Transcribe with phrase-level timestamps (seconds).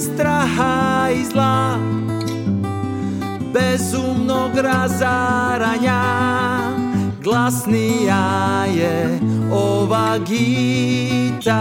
[0.00, 1.78] straha i zla
[3.52, 6.02] Bezumnog razaranja
[7.22, 9.20] Glasnija je
[9.52, 11.58] ova gitara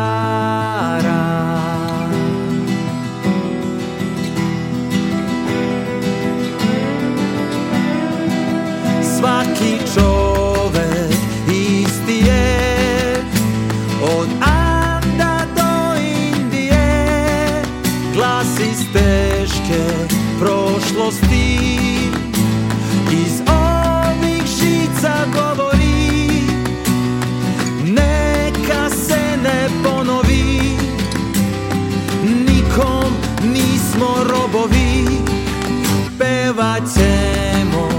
[36.78, 37.90] Ćemo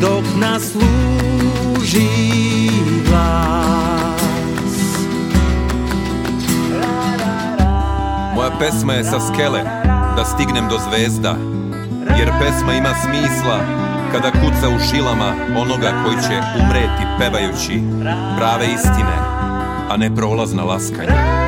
[0.00, 2.08] dok nas služi
[3.08, 4.22] glas
[8.34, 9.62] Moja pesma je sa skele,
[10.16, 11.36] da stignem do zvezda,
[12.18, 13.60] jer pesma ima smisla
[14.12, 17.82] kada kuca u šilama onoga koji će umreti pevajući
[18.38, 19.18] prave istine,
[19.90, 21.47] a ne prolazna laskanja.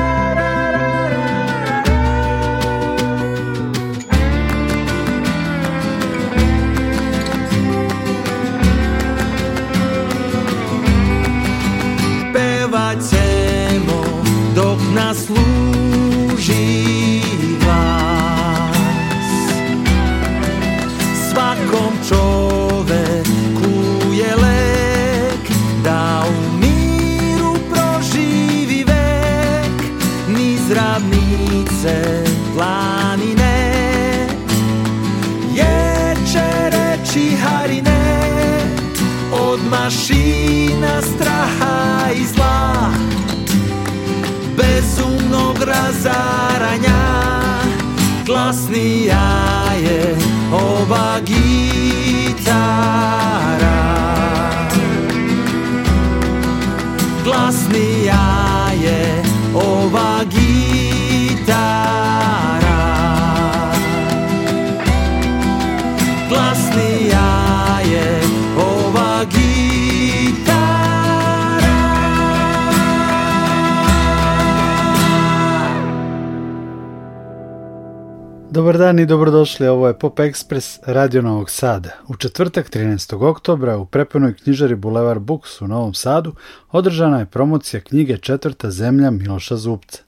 [78.51, 81.89] Dobar dan i dobrodošli, ovo je Pop Express Radio Novog Sada.
[82.07, 83.23] U četvrtak 13.
[83.23, 86.33] oktobra u prepunoj knjižari Boulevard Books u Novom Sadu
[86.71, 90.01] održana je promocija knjige Četvrta zemlja Miloša Zubca.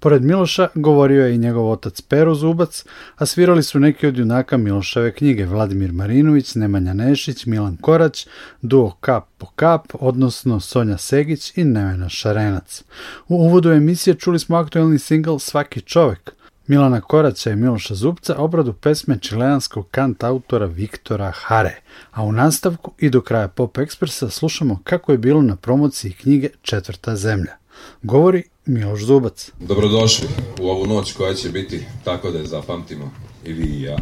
[0.00, 2.84] Pored Miloša govorio je i njegov otac Pero Zubac,
[3.16, 8.26] a svirali su neki od junaka Miloševe knjige Vladimir Marinović, Nemanja Nešić, Milan Korać,
[8.62, 12.84] duo Kap po Kap, odnosno Sonja Segić i Nevena Šarenac.
[13.28, 16.37] U uvodu emisije čuli smo aktuelni singl Svaki čovek,
[16.68, 21.80] Milana Koraća i Miloša Zubca obradu pesme čileanskog kant autora Viktora Hare,
[22.10, 26.48] a u nastavku i do kraja Pop Ekspresa slušamo kako je bilo na promociji knjige
[26.62, 27.56] Četvrta zemlja.
[28.02, 29.50] Govori Miloš Zubac.
[29.60, 30.28] Dobrodošli
[30.60, 33.10] u ovu noć koja će biti tako da je zapamtimo
[33.44, 33.96] i vi i ja.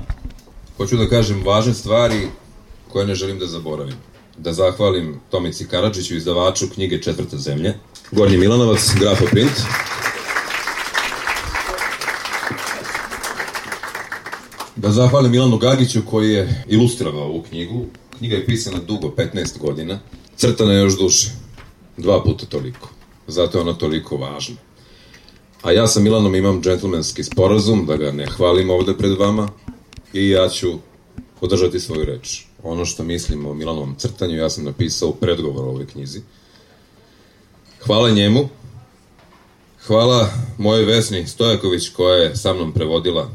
[0.77, 2.29] Hoću da kažem važne stvari
[2.89, 3.97] koje ne želim da zaboravim.
[4.39, 7.75] Da zahvalim Tomici Karadžiću, izdavaču knjige Četvrta zemlja,
[8.13, 9.63] Gornji Milanovac, Grafoprint,
[14.77, 17.87] Da zahvalim Milanu Gagiću koji je ilustrirao ovu knjigu.
[18.19, 19.99] Knjiga je pisana dugo, 15 godina.
[20.37, 21.31] Crtana je još duže.
[21.97, 22.89] Dva puta toliko.
[23.27, 24.57] Zato je ona toliko važna.
[25.63, 29.49] A ja sa Milanom imam džentlmenski sporazum, da ga ne hvalim ovde pred vama.
[30.13, 30.79] I ja ću
[31.41, 32.45] podržati svoju reč.
[32.63, 36.21] Ono što mislim o Milanovom crtanju, ja sam napisao u o ovoj knjizi.
[37.87, 38.49] Hvala njemu.
[39.87, 43.31] Hvala mojoj Vesni Stojaković koja je sa mnom prevodila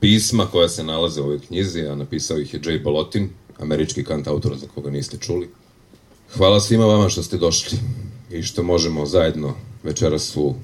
[0.00, 4.56] pisma koja se nalaze u ovoj knjizi, a napisao ih je Jay Bolotin, američki kantautor
[4.56, 5.48] za koga niste čuli.
[6.36, 7.78] Hvala svima vama što ste došli
[8.30, 10.54] i što možemo zajedno večeras u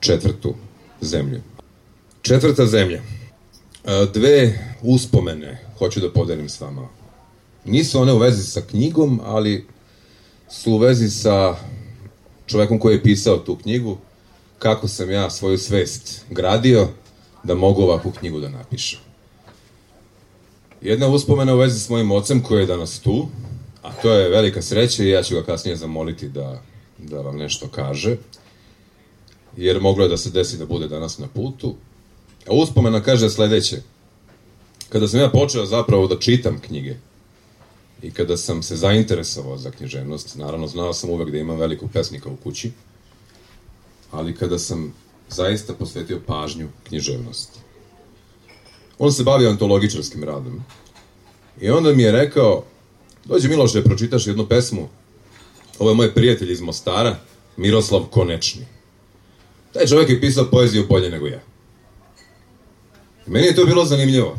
[0.00, 0.54] četvrtu
[1.00, 1.40] zemlju.
[2.22, 3.02] Četvrta zemlja.
[3.84, 6.88] E, Dve uspomene hoću da podelim s vama.
[7.64, 9.66] Nisu one u vezi sa knjigom, ali
[10.50, 11.56] su u vezi sa
[12.46, 13.98] čovekom koji je pisao tu knjigu,
[14.58, 16.88] kako sam ja svoju svest gradio,
[17.44, 19.00] da mogu ovakvu knjigu da napišem.
[20.80, 23.28] Jedna uspomena u vezi s mojim ocem koji je danas tu,
[23.82, 26.62] a to je velika sreća i ja ću ga kasnije zamoliti da,
[26.98, 28.16] da vam nešto kaže.
[29.56, 31.74] jer moglo je da se desi da bude danas na putu.
[32.48, 33.82] A uspomena kaže sledeće.
[34.88, 36.96] Kada sam ja počeo zapravo da čitam knjige
[38.02, 42.28] i kada sam se zainteresovao za književnost, naravno znao sam uvek da imam velikog pesnika
[42.28, 42.72] u kući,
[44.10, 44.94] ali kada sam
[45.32, 47.58] zaista posvetio pažnju književnosti.
[48.98, 50.62] On se bavio antologičarskim radom.
[51.60, 52.64] I onda mi je rekao,
[53.24, 54.88] dođi Miloše, pročitaš jednu pesmu.
[55.78, 57.16] Ovo je moj prijatelj iz Mostara,
[57.56, 58.66] Miroslav Konečni.
[59.72, 61.40] Taj čovjek je pisao poeziju bolje nego ja.
[63.26, 64.38] Meni je to bilo zanimljivo.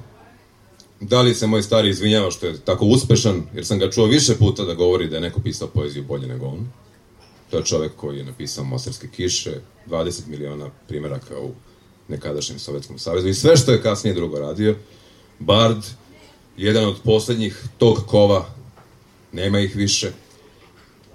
[0.99, 4.35] Da li se moj stari izvinjava što je tako uspešan, jer sam ga čuo više
[4.35, 6.67] puta da govori da je neko pisao poeziju bolje nego on.
[7.53, 11.51] To je čovek koji je napisao Mostarske kiše, 20 miliona primjeraka u
[12.07, 14.75] nekadašnjem Sovjetskom savezu i sve što je kasnije drugo radio.
[15.39, 15.77] Bard,
[16.57, 18.45] jedan od poslednjih tog kova,
[19.31, 20.11] nema ih više.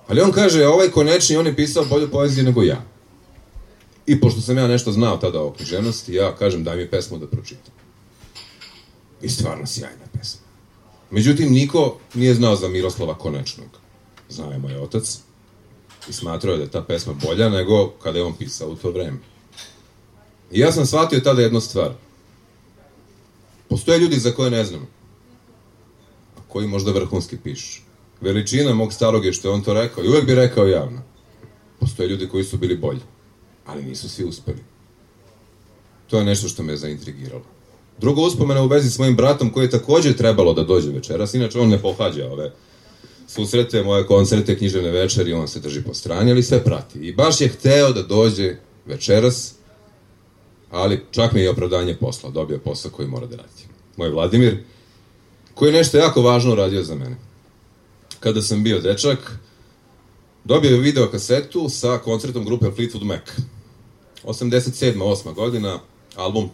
[0.06, 2.84] Ali on kaže, ovaj konečni, on je pisao bolju poeziju nego ja.
[4.06, 7.26] I pošto sam ja nešto znao tada o književnosti, ja kažem daj mi pesmu da
[7.26, 7.74] pročitam.
[9.22, 10.40] I stvarno sjajna pesma.
[11.10, 13.68] Međutim, niko nije znao za Miroslava Konečnog.
[14.28, 15.27] Znao je moj otac
[16.08, 18.90] i smatrao je da je ta pesma bolja nego kada je on pisao u to
[18.90, 19.18] vreme.
[20.50, 21.92] I ja sam shvatio tada jednu stvar.
[23.68, 24.86] Postoje ljudi za koje ne znam,
[26.36, 27.80] a koji možda vrhunski pišu.
[28.20, 31.02] Veličina mog starog je što je on to rekao i uvek bi rekao javno.
[31.80, 33.00] Postoje ljudi koji su bili bolji,
[33.66, 34.64] ali nisu svi uspeli.
[36.06, 37.44] To je nešto što me je zaintrigiralo.
[37.98, 41.58] Druga uspomena u vezi s mojim bratom koji je takođe trebalo da dođe večeras, inače
[41.58, 42.52] on ne pohađa ove
[43.28, 46.98] susrete, moje koncerte, književne večeri, on se drži po strani, ali sve prati.
[46.98, 49.54] I baš je hteo da dođe večeras,
[50.70, 53.62] ali čak mi je opravdanje posla, dobio posao koji mora da radi.
[53.96, 54.58] Moj Vladimir,
[55.54, 57.16] koji je nešto jako važno uradio za mene.
[58.20, 59.38] Kada sam bio dečak,
[60.44, 63.22] dobio je video kasetu sa koncertom grupe Fleetwood Mac.
[64.24, 64.98] 87.
[64.98, 65.34] 8.
[65.34, 65.78] godina,
[66.16, 66.50] album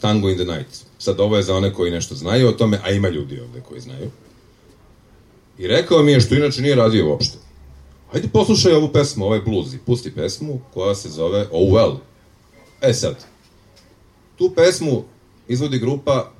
[0.00, 0.76] Tango in the Night.
[0.98, 3.80] Sad ovo je za one koji nešto znaju o tome, a ima ljudi ovde koji
[3.80, 4.10] znaju.
[5.58, 7.38] I rekao mi je, što inače nije radio uopšte.
[8.12, 11.96] Hajde poslušaj ovu pesmu, ovaj blues i pusti pesmu koja se zove Oh Well.
[12.80, 13.24] E sad,
[14.38, 15.04] tu pesmu
[15.48, 16.32] izvodi grupa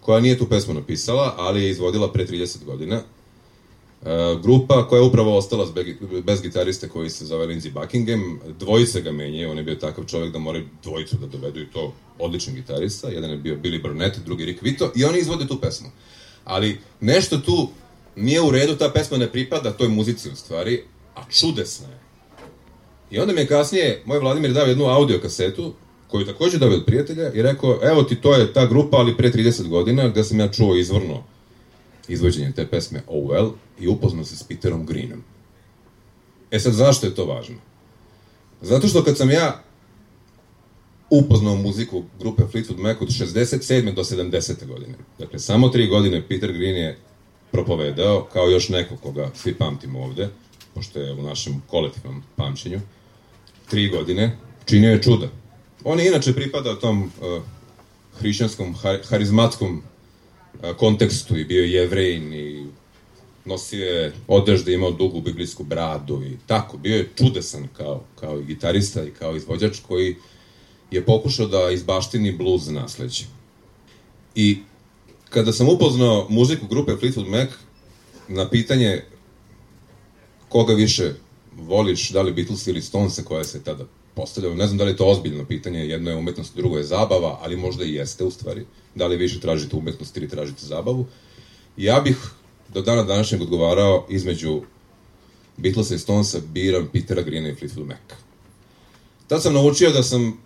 [0.00, 2.96] koja nije tu pesmu napisala, ali je izvodila pre 30 godina.
[2.96, 5.66] E, grupa koja je upravo ostala
[6.24, 8.40] bez gitariste koji se zove Lindsey Buckingham.
[8.58, 11.92] Dvojice ga menjaju, on je bio takav čovjek da moraju dvojicu da dovedu i to
[12.18, 13.08] odličan gitarista.
[13.08, 15.88] Jedan je bio Billy Burnett, drugi Rick Vito i oni izvode tu pesmu.
[16.44, 17.68] Ali nešto tu
[18.16, 20.82] nije u redu, ta pesma ne pripada toj muzici u stvari,
[21.14, 22.00] a čudesna je.
[23.10, 25.74] I onda mi je kasnije, moj Vladimir dao jednu audio kasetu,
[26.08, 29.30] koju takođe dao od prijatelja, i rekao, evo ti, to je ta grupa, ali pre
[29.30, 31.22] 30 godina, gde sam ja čuo izvorno
[32.08, 35.22] izvođenje te pesme Oh Well, i upoznao se s Peterom Greenom.
[36.50, 37.56] E sad, zašto je to važno?
[38.60, 39.62] Zato što kad sam ja
[41.10, 43.94] upoznao muziku grupe Fleetwood Mac od 67.
[43.94, 44.66] do 70.
[44.66, 46.98] godine, dakle, samo tri godine Peter Green je
[47.52, 50.28] propovedao, kao još neko koga svi pamtimo ovde,
[50.74, 52.80] pošto je u našem kolektivnom pamćenju,
[53.70, 55.28] tri godine, činio je čuda.
[55.84, 57.42] On je inače pripadao tom uh,
[58.18, 62.66] hrišćanskom, har, harizmatskom uh, kontekstu i bio je jevrejin i
[63.44, 66.76] nosio je odežde, imao dugu biblijsku bradu i tako.
[66.76, 70.16] Bio je čudesan kao, kao i gitarista i kao izvođač koji
[70.90, 73.24] je pokušao da izbaštini blues nasleđe.
[74.34, 74.58] I
[75.30, 77.48] kada sam upoznao muziku grupe Fleetwood Mac,
[78.28, 79.02] na pitanje
[80.48, 81.12] koga više
[81.56, 83.84] voliš, da li Beatles ili Stones, koja se tada
[84.14, 87.38] postavljala, ne znam da li je to ozbiljno pitanje, jedno je umetnost, drugo je zabava,
[87.42, 91.06] ali možda i jeste u stvari, da li više tražite umetnost ili tražite zabavu.
[91.76, 92.16] Ja bih
[92.68, 94.62] do dana današnjeg odgovarao između
[95.56, 98.18] Beatlesa i Stonesa biram Petera Greena i Fleetwood Mac.
[99.26, 100.38] Tad sam naučio da sam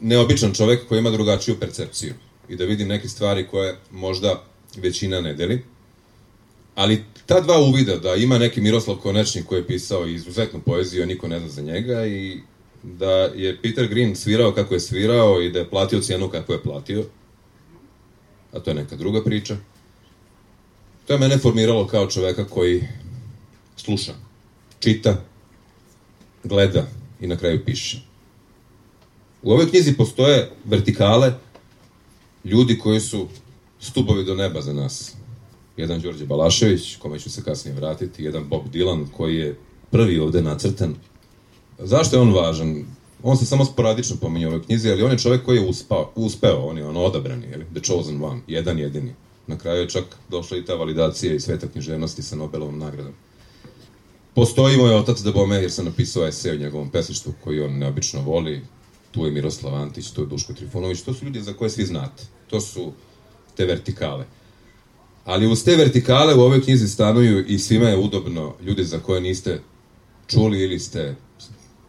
[0.00, 2.14] neobičan čovek koji ima drugačiju percepciju
[2.48, 4.42] i da vidim neke stvari koje možda
[4.76, 5.64] većina ne deli.
[6.74, 11.06] Ali ta dva uvida da ima neki Miroslav Konečnik koji je pisao izuzetnu poeziju, a
[11.06, 12.40] niko ne zna za njega i
[12.82, 16.62] da je Peter Green svirao kako je svirao i da je platio cijenu kako je
[16.62, 17.04] platio,
[18.52, 19.56] a to je neka druga priča.
[21.06, 22.82] To je mene formiralo kao čoveka koji
[23.76, 24.14] sluša,
[24.80, 25.24] čita,
[26.44, 26.86] gleda
[27.20, 28.00] i na kraju piše.
[29.42, 31.32] U ovoj knjizi postoje vertikale
[32.44, 33.28] ljudi koji su
[33.80, 35.14] stubovi do neba za nas.
[35.76, 39.58] Jedan Đorđe Balašević, kome ću se kasnije vratiti, jedan Bob Dylan koji je
[39.90, 40.94] prvi ovde nacrtan.
[41.78, 42.84] Zašto je on važan?
[43.22, 46.12] On se samo sporadično pominje u ovoj knjizi, ali on je čovek koji je uspao,
[46.14, 47.60] uspeo, on je ono odabrani, jel?
[47.74, 49.14] The Chosen One, jedan jedini.
[49.46, 53.12] Na kraju je čak došla i ta validacija i sveta književnosti sa Nobelovom nagradom.
[54.34, 58.20] Postoji moj otac da bome, jer sam napisao esej o njegovom pesništvu koji on neobično
[58.22, 58.62] voli.
[59.10, 62.22] Tu je Miroslav Antić, tu je Duško Trifunović, to su ljudi za koje svi znate.
[62.50, 62.92] To su
[63.56, 64.24] te vertikale.
[65.24, 69.20] Ali uz te vertikale u ovoj knjizi stanuju i svima je udobno ljudi za koje
[69.20, 69.60] niste
[70.26, 71.14] čuli ili ste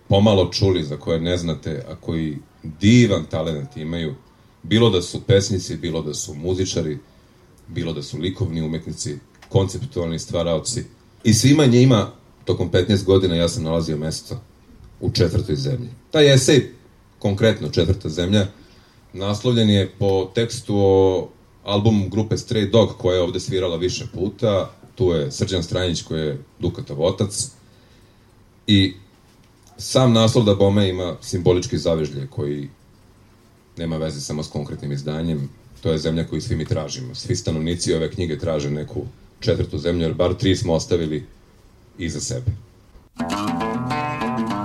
[0.08, 4.16] pomalo čuli, za koje ne znate, a koji divan talent imaju,
[4.64, 6.98] bilo da su pesnici, bilo da su muzičari,
[7.68, 9.18] bilo da su likovni umetnici,
[9.50, 10.84] konceptualni stvaraoci.
[11.24, 12.12] I svima njima,
[12.46, 14.42] tokom 15 godina, ja sam nalazio mesto
[15.00, 15.90] u četvrtoj zemlji.
[16.12, 16.72] Taj esej,
[17.20, 18.48] konkretno četvrta zemlja,
[19.16, 21.30] naslovljen je po tekstu o
[21.64, 24.72] albumu grupe Stray Dog, koja je ovde svirala više puta.
[24.96, 27.52] Tu je Srđan Stranjić, koji je Dukatov otac.
[28.68, 28.94] I
[29.78, 32.70] sam naslov da bome ima simbolički zavežlje koji
[33.78, 35.50] nema veze samo s konkretnim izdanjem.
[35.82, 37.16] To je zemlja koju svi mi tražimo.
[37.16, 39.06] Svi stanovnici ove knjige traže neku
[39.40, 41.26] četvrtu zemlju, jer bar tri smo ostavili
[41.98, 42.52] iza sebe.
[43.18, 44.65] about the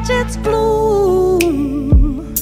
[0.00, 2.34] It's bloom.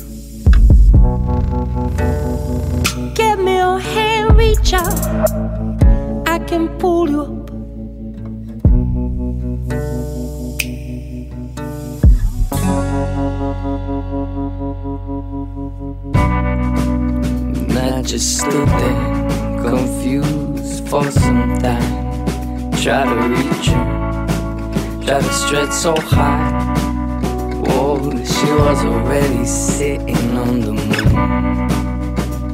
[3.15, 4.93] Give me your hand, reach out.
[6.29, 7.51] I can pull you up.
[17.71, 22.71] And I just stood there, confused for some time.
[22.83, 23.83] Try to reach you,
[25.05, 26.96] try to stretch so high
[28.47, 31.03] she was already sitting on the moon.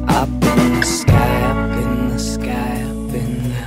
[0.08, 3.60] Up in the sky, up in the sky, up in the.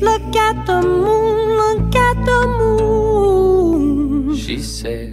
[0.00, 4.36] Look at the moon, look at the moon.
[4.36, 5.09] She said.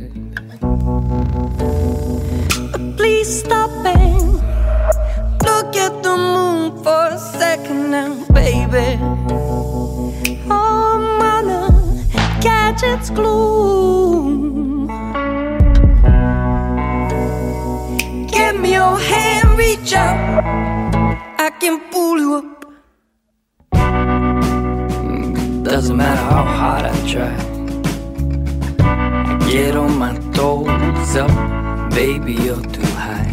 [32.08, 33.30] Baby, you're too high.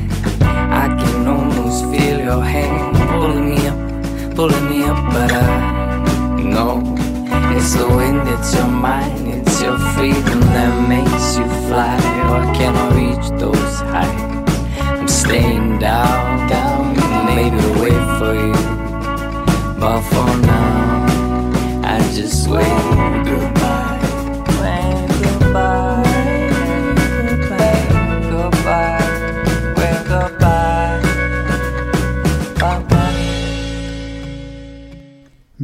[0.83, 3.81] I can almost feel your hand pulling me up,
[4.35, 6.83] pulling me up, but I know
[7.57, 11.99] it's the wind, it's your mind, it's your freedom that makes you fly.
[12.33, 14.51] Or can I reach those heights?
[14.99, 16.85] I'm staying down, down,
[17.37, 18.59] maybe wait for you.
[19.83, 21.07] But for now,
[21.95, 22.84] I just wave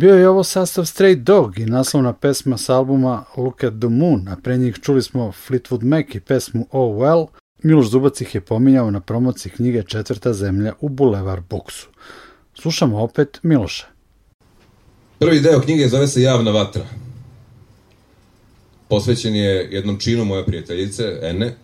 [0.01, 4.29] Bio je ovo sastav Stray Dog i naslovna pesma s albuma Look at the Moon,
[4.29, 7.27] a pre njih čuli smo Fleetwood Mac i pesmu Oh Well.
[7.63, 11.89] Miloš Zubac ih je pominjao na promociji knjige Četvrta zemlja u Boulevard Booksu.
[12.55, 13.87] Slušamo opet Miloša.
[15.19, 16.87] Prvi deo knjige zove se Javna vatra.
[18.89, 21.55] Posvećen je jednom činu moje prijateljice, Ene,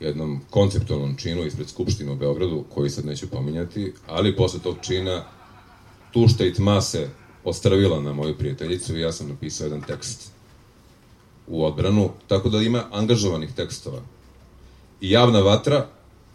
[0.00, 5.24] jednom konceptualnom činu ispred Skupštine u Beogradu, koji sad neću pominjati, ali posle tog čina
[6.12, 7.08] tušta i tma se
[7.44, 10.30] ostravila na moju prijateljicu i ja sam napisao jedan tekst
[11.46, 14.02] u odbranu, tako da ima angažovanih tekstova.
[15.00, 15.86] I javna vatra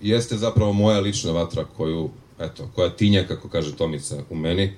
[0.01, 2.09] jeste zapravo moja lična vatra koju,
[2.39, 4.73] eto, koja tinja, kako kaže Tomica, u meni,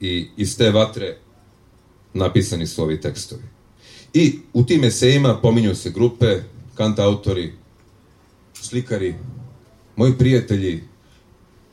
[0.00, 1.16] i iz te vatre
[2.14, 3.42] napisani su ovi tekstovi.
[4.14, 6.40] I u tim esejima pominju se grupe,
[6.74, 7.52] kantautori,
[8.54, 9.14] slikari,
[9.96, 10.82] moji prijatelji,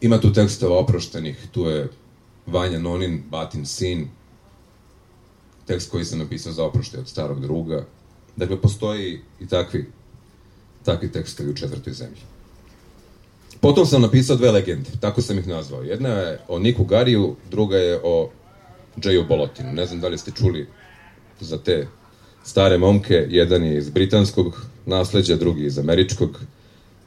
[0.01, 1.89] ima tu tekstova oproštenih, tu je
[2.51, 4.07] Vanja Nonin, Batin sin,
[5.65, 7.85] tekst koji sam napisao za oproštaj od starog druga.
[8.35, 9.91] Dakle, postoji i takvi,
[10.85, 12.21] takvi tekstovi u četvrtoj zemlji.
[13.61, 15.83] Potom sam napisao dve legende, tako sam ih nazvao.
[15.83, 18.29] Jedna je o Niku Gariju, druga je o
[18.97, 19.73] Jayu Bolotinu.
[19.73, 20.67] Ne znam da li ste čuli
[21.39, 21.87] za te
[22.43, 26.39] stare momke, jedan je iz britanskog nasleđa, drugi iz američkog.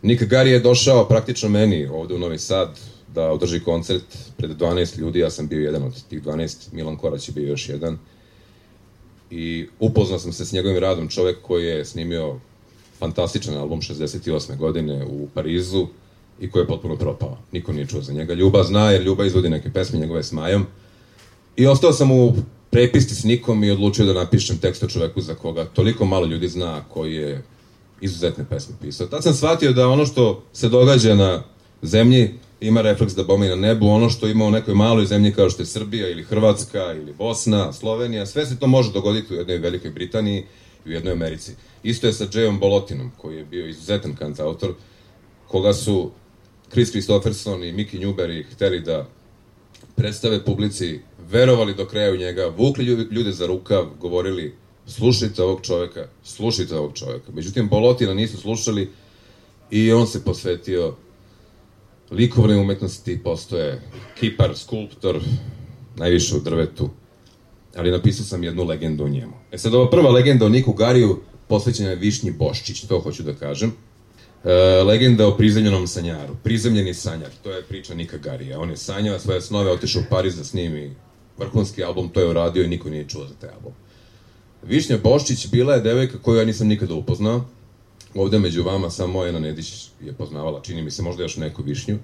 [0.02, 2.78] Nick Gari je došao praktično meni ovde u Novi Sad
[3.14, 7.28] da održi koncert pred 12 ljudi, ja sam bio jedan od tih 12, Milan Korać
[7.28, 7.98] je bio još jedan.
[9.30, 12.40] I upoznao sam se s njegovim radom, čovek koji je snimio
[12.98, 14.56] fantastičan album 68.
[14.56, 15.86] godine u Parizu
[16.40, 17.38] i koji je potpuno propao.
[17.52, 18.34] Niko nije čuo za njega.
[18.34, 20.66] Ljuba zna, jer Ljuba izvodi neke pesme njegove s Majom.
[21.56, 22.34] I ostao sam u
[22.70, 26.48] prepisti s nikom i odlučio da napišem tekst o čoveku za koga toliko malo ljudi
[26.48, 27.42] zna koji je
[28.00, 29.06] izuzetne pesme pisao.
[29.06, 31.42] Tad sam shvatio da ono što se događa na
[31.82, 35.50] zemlji ima refleks da bome na nebu, ono što ima u nekoj maloj zemlji kao
[35.50, 39.58] što je Srbija ili Hrvatska ili Bosna, Slovenija, sve se to može dogoditi u jednoj
[39.58, 40.44] Velikoj Britaniji
[40.86, 41.52] i u jednoj Americi.
[41.82, 44.74] Isto je sa Jayom Bolotinom, koji je bio izuzetan kantautor,
[45.48, 46.10] koga su
[46.70, 49.06] Chris Christopherson i Mickey Newberry hteli da
[49.96, 54.54] predstave publici, verovali do kraja u njega, vukli ljude za rukav, govorili
[54.86, 57.32] slušajte ovog čoveka, slušajte ovog čoveka.
[57.32, 58.90] Međutim, Bolotina nisu slušali
[59.70, 60.96] i on se posvetio
[62.12, 63.80] likovne umetnosti, postoje
[64.20, 65.20] kipar, skulptor,
[65.96, 66.90] najviše u drvetu,
[67.76, 69.32] ali napisao sam jednu legendu o njemu.
[69.52, 73.34] E sad, ova prva legenda o Niku Gariju posvećena je Višnji Boščić, to hoću da
[73.34, 73.72] kažem.
[74.44, 76.34] E, legenda o prizemljenom sanjaru.
[76.42, 78.60] Prizemljeni sanjar, to je priča Nika Garija.
[78.60, 80.94] On je sanjao svoje snove, otišao u Pariz da snimi
[81.38, 83.72] vrhunski album, to je uradio i niko nije čuo za taj album.
[84.62, 87.44] Višnja Boščić bila je devojka koju ja nisam nikada upoznao.
[88.14, 91.98] Ovde među vama samo Ena Nedić je poznavala, čini mi se možda još neku Višnju.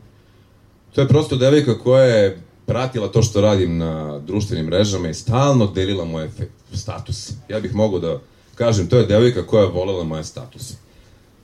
[0.95, 5.67] To je prosto devojka koja je pratila to što radim na društvenim mrežama i stalno
[5.67, 6.31] delila moje
[6.73, 7.33] status.
[7.49, 8.21] Ja bih mogao da
[8.55, 10.75] kažem, to je devojka koja je volela moje statuse.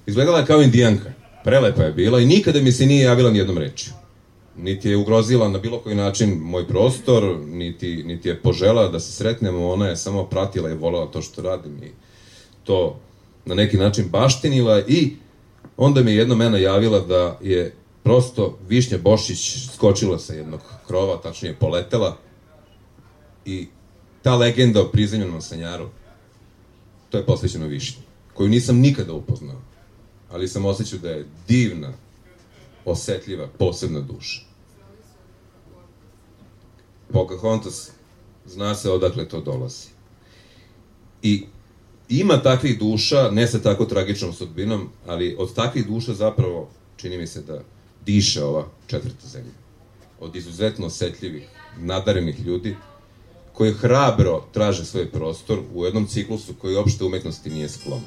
[0.07, 1.13] Izgledala je kao indijanka.
[1.45, 3.93] Prelepa je bila i nikada mi se nije javila ni jednom rečju.
[4.57, 9.13] Niti je ugrozila na bilo koji način moj prostor, niti, niti je požela da se
[9.13, 11.91] sretnemo, ona je samo pratila i volela to što radim i
[12.65, 13.01] to
[13.47, 15.17] na neki način baštinila i
[15.77, 21.17] onda mi je jedna mena javila da je prosto Višnja Bošić skočila sa jednog krova,
[21.17, 22.17] tačnije poletela
[23.45, 23.69] i
[24.23, 25.89] ta legenda o prizemljenom sanjaru,
[27.11, 28.03] to je posvećeno Višnji,
[28.35, 29.61] koju nisam nikada upoznao,
[30.31, 31.93] ali sam osjećao da je divna,
[32.85, 34.41] osetljiva, posebna duša.
[37.13, 37.91] Pocahontas
[38.47, 39.89] zna se odakle to dolazi.
[41.23, 41.47] I
[42.09, 47.27] ima takvih duša, ne sa tako tragičnom sudbinom, ali od takvih duša zapravo čini mi
[47.27, 47.61] se da
[48.07, 49.53] diše ova četvrta zemlja.
[50.21, 52.77] Od izuzetno osetljivih, nadarenih ljudi,
[53.53, 58.03] koji hrabro traže svoj prostor u jednom ciklusu koji uopšte umetnosti nije sklon.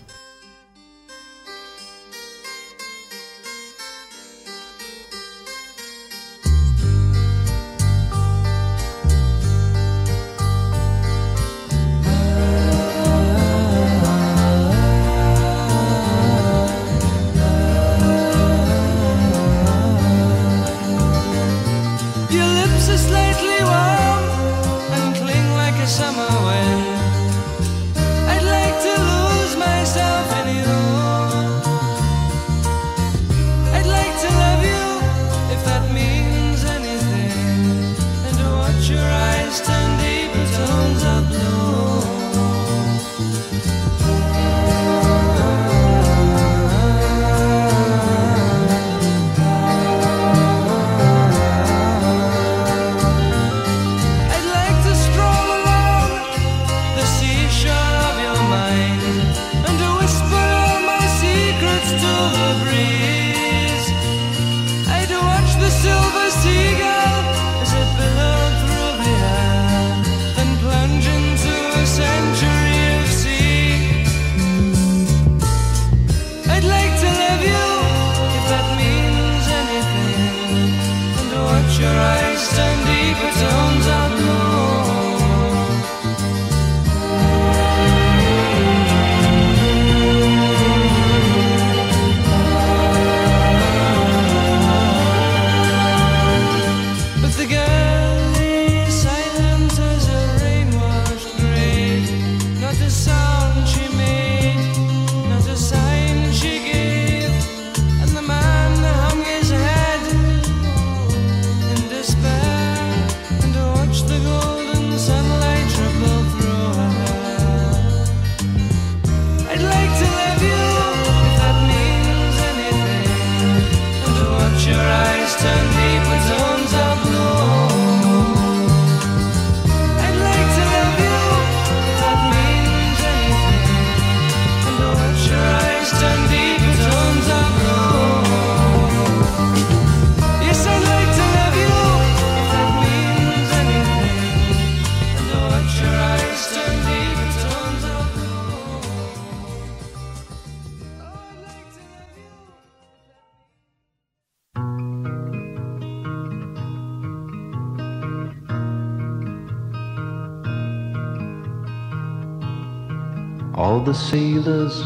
[163.88, 164.84] The sailors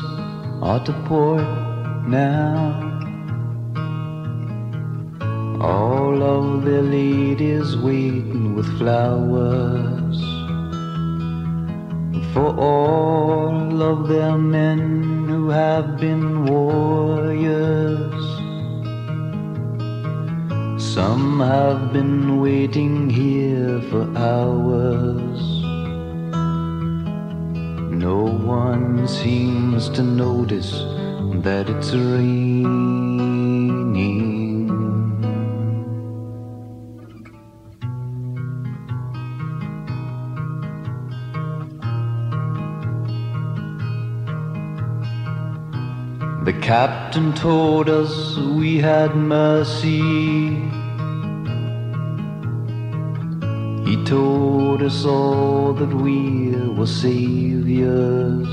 [0.61, 1.41] are to port
[2.07, 2.55] now.
[5.59, 10.19] All of their ladies waiting with flowers
[12.31, 18.23] for all of their men who have been warriors.
[20.93, 25.50] Some have been waiting here for hours.
[28.01, 30.71] No one seems to notice
[31.45, 33.11] that it's raining.
[46.43, 50.80] The captain told us we had mercy.
[54.11, 58.49] Told us all that we were saviors.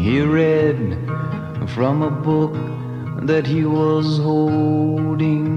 [0.00, 0.78] He read
[1.74, 2.54] from a book
[3.26, 5.48] that he was holding.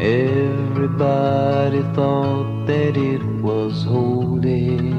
[0.00, 4.92] Everybody thought that it was holy.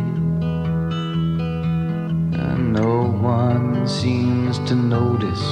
[2.46, 5.46] And no one seems to notice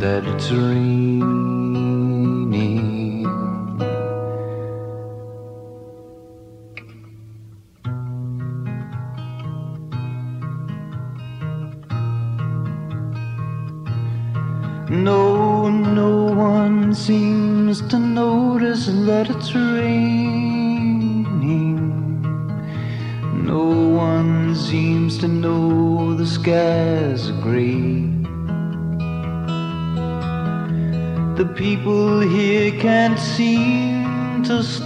[0.00, 1.57] that it's raining.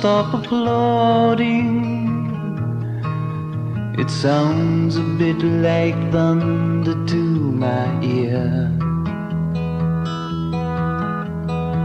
[0.02, 1.70] Stop applauding.
[3.96, 7.22] It sounds a bit like thunder to
[7.64, 8.68] my ear.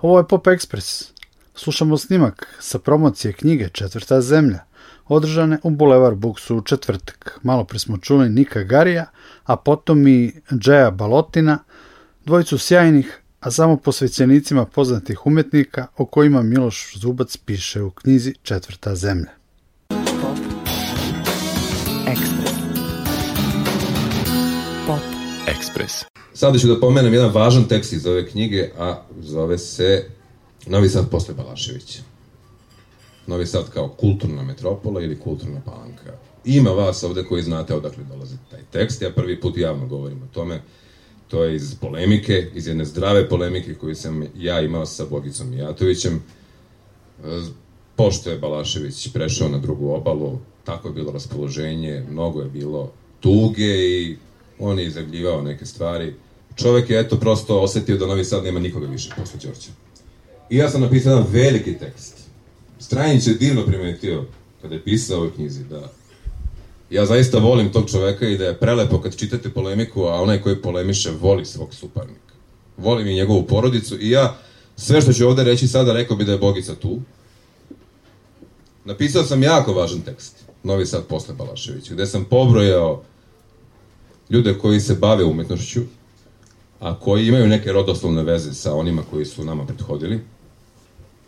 [0.00, 1.12] Ovo je Pop Express.
[1.54, 4.64] Slušamo snimak sa promocije knjige Četvrta zemlja,
[5.08, 7.40] održane u Boulevard Booksu u četvrtak.
[7.42, 9.06] Malo pre smo čuli Nika Garija,
[9.44, 11.58] a potom i Džeja Balotina,
[12.24, 18.94] dvojicu sjajnih, a samo posvećenicima poznatih umetnika o kojima Miloš Zubac piše u knjizi Četvrta
[18.94, 19.30] zemlja.
[19.88, 20.38] Pop.
[22.08, 22.52] Ekspres.
[24.86, 25.00] Pop.
[25.46, 25.92] Ekspres.
[26.34, 30.06] Sada ću da pomenem jedan važan tekst iz ove knjige, a zove se
[30.66, 32.02] Novi Sad posle Balaševića.
[33.26, 36.12] Novi Sad kao kulturna metropola ili kulturna palanka.
[36.44, 40.34] Ima vas ovde koji znate odakle dolazi taj tekst, ja prvi put javno govorim o
[40.34, 40.62] tome.
[41.28, 46.22] To je iz polemike, iz jedne zdrave polemike koju sam ja imao sa Bogicom Mijatovićem.
[47.24, 47.42] E,
[47.96, 54.00] Pošto je Balašević prešao na drugu obalu, tako je bilo raspoloženje, mnogo je bilo tuge
[54.00, 54.16] i
[54.58, 56.14] on je izjavljivao neke stvari.
[56.56, 59.70] Čovek je eto prosto osetio da Novi Sad nema nikoga više posle Đorđa.
[60.50, 62.21] I ja sam napisao jedan veliki tekst.
[62.82, 64.24] Stranić je divno primetio
[64.62, 65.90] kada je pisao ovoj knjizi da
[66.90, 70.62] ja zaista volim tog čoveka i da je prelepo kad čitate polemiku, a onaj koji
[70.62, 72.34] polemiše voli svog suparnika.
[72.76, 74.36] Volim i njegovu porodicu i ja
[74.76, 77.00] sve što ću ovde reći sada rekao bi da je Bogica tu.
[78.84, 83.02] Napisao sam jako važan tekst, Novi Sad posle Balaševića, gde sam pobrojao
[84.30, 85.80] ljude koji se bave umetnošću,
[86.80, 90.20] a koji imaju neke rodoslovne veze sa onima koji su nama prethodili.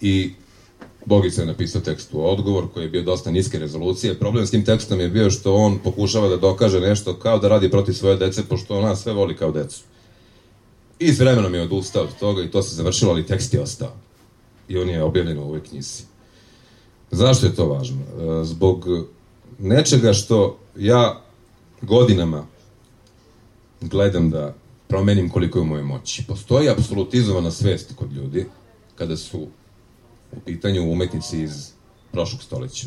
[0.01, 0.33] I
[1.07, 4.19] Bogica je napisao u odgovor koji je bio dosta niske rezolucije.
[4.19, 7.71] Problem s tim tekstom je bio što on pokušava da dokaže nešto kao da radi
[7.71, 9.83] protiv svoje dece, pošto ona sve voli kao decu.
[10.99, 13.93] I s vremenom je odustao od toga i to se završilo, ali tekst je ostao.
[14.69, 16.03] I on je objavljen u ovoj knjizi.
[17.11, 17.99] Zašto je to važno?
[18.01, 18.87] E, Zbog
[19.59, 21.21] nečega što ja
[21.83, 22.47] godinama
[23.81, 24.55] gledam da
[24.89, 26.25] promenim koliko je u mojoj moći.
[26.27, 28.47] Postoji apsolutizovana svest kod ljudi
[28.95, 29.49] kada su
[30.37, 31.71] u pitanju umetnici iz
[32.13, 32.87] prošlog stoleća.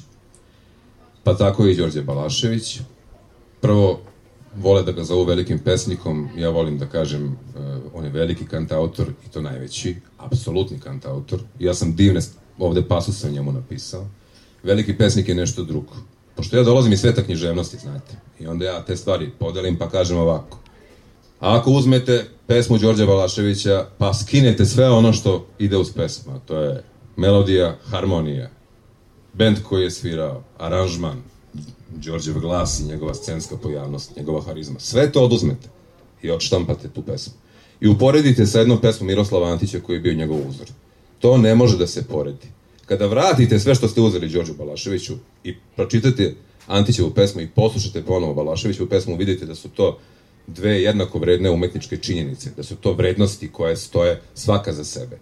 [1.23, 2.79] Pa tako i Đorđe Balašević.
[3.61, 3.99] Prvo,
[4.55, 9.07] vole da ga zovu velikim pesnikom, ja volim da kažem, uh, on je veliki kantautor
[9.27, 11.39] i to najveći, apsolutni kantautor.
[11.59, 12.21] Ja sam divne
[12.59, 14.07] ovde pasuse o njemu napisao.
[14.63, 15.93] Veliki pesnik je nešto drugo.
[16.35, 20.17] Pošto ja dolazim iz sveta književnosti, znate, i onda ja te stvari podelim pa kažem
[20.17, 20.59] ovako.
[21.39, 26.61] A ako uzmete pesmu Đorđa Balaševića, pa skinete sve ono što ide uz pesmu, to
[26.61, 26.83] je
[27.17, 28.49] melodija, harmonija,
[29.33, 31.21] bend koji je svirao, aranžman,
[31.89, 34.79] Đorđev glas i njegova scenska pojavnost, njegova harizma.
[34.79, 35.69] Sve to oduzmete
[36.21, 37.33] i odštampate tu pesmu.
[37.79, 40.67] I uporedite sa jednom pesmom Miroslava Antića koji je bio njegov uzor.
[41.19, 42.47] To ne može da se poredi.
[42.85, 46.35] Kada vratite sve što ste uzeli Đorđu Balaševiću i pročitate
[46.67, 49.99] Antićevu pesmu i poslušate ponovo Balaševićevu pesmu, vidite da su to
[50.47, 55.17] dve jednako vredne umetničke činjenice, da su to vrednosti koje stoje svaka za sebe.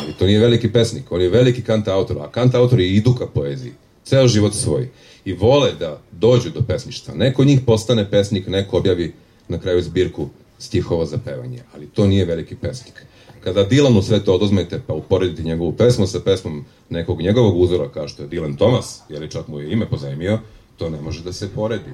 [0.00, 3.26] Ali to nije veliki pesnik, on je veliki kanta autor, a kanta autori idu ka
[3.26, 3.72] poeziji,
[4.04, 4.88] ceo život svoj.
[5.24, 7.14] I vole da dođu do pesništva.
[7.14, 9.12] Neko njih postane pesnik, neko objavi
[9.48, 13.04] na kraju zbirku stihova za pevanje, ali to nije veliki pesnik.
[13.44, 18.08] Kada Dilanu sve to oduzmete pa uporedite njegovu pesmu sa pesmom nekog njegovog uzora kao
[18.08, 20.38] što je Dylan Thomas, jer je čak mu je ime pozajmio,
[20.76, 21.90] to ne može da se poredi.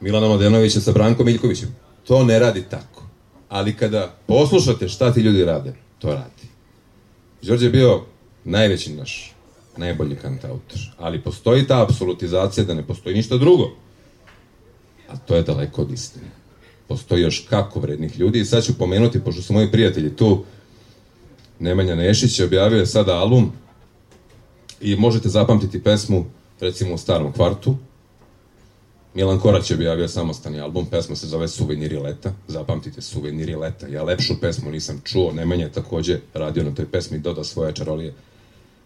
[0.00, 1.76] Milana Mladenovića sa Brankom Miljkovićem.
[2.06, 3.02] To ne radi tako.
[3.48, 6.33] Ali kada poslušate šta ti ljudi rade, to radi.
[7.46, 8.02] Đorđe je bio
[8.44, 9.34] najveći naš,
[9.76, 10.78] najbolji kantautor.
[10.98, 13.70] Ali postoji ta apsolutizacija da ne postoji ništa drugo.
[15.08, 16.26] A to je daleko od istine.
[16.88, 18.40] Postoji još kako vrednih ljudi.
[18.40, 20.44] I sad ću pomenuti, pošto su moji prijatelji tu,
[21.58, 23.52] Nemanja Nešić je objavio sada album
[24.80, 26.24] i možete zapamtiti pesmu
[26.60, 27.76] recimo u starom kvartu,
[29.14, 34.02] Milan Korać je objavio samostani album, pesma se zove Suveniri leta, zapamtite Suveniri leta, ja
[34.02, 38.14] lepšu pesmu nisam čuo, Nemanja je takođe radio na toj pesmi, doda svoje čarolije.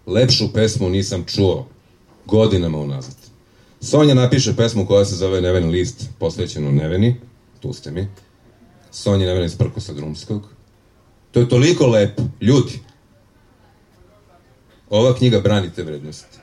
[0.06, 1.66] Lepšu pesmu nisam čuo
[2.26, 3.14] godinama unazad.
[3.80, 7.16] Sonja napiše pesmu koja se zove Neveni list, posvećenu Neveni,
[7.60, 8.08] tu ste mi.
[8.90, 10.42] Sonja Nevena iz Prkosa Drumskog.
[11.30, 12.80] To je toliko lepo, ljudi.
[14.90, 16.38] Ova knjiga brani te vrednosti.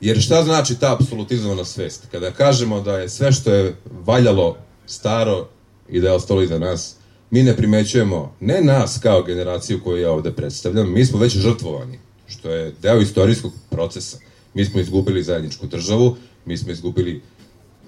[0.00, 2.06] Jer šta znači ta apsolutizovana svest?
[2.10, 4.56] Kada kažemo da je sve što je valjalo
[4.86, 5.48] staro
[5.88, 6.96] i da je ostalo iza nas,
[7.30, 11.98] mi ne primećujemo, ne nas kao generaciju koju ja ovde predstavljam, mi smo već žrtvovani,
[12.26, 14.18] što je deo istorijskog procesa.
[14.54, 17.22] Mi smo izgubili zajedničku državu, mi smo izgubili